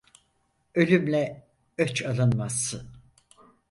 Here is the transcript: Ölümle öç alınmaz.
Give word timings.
Ölümle 0.75 1.47
öç 1.77 2.03
alınmaz. 2.05 2.75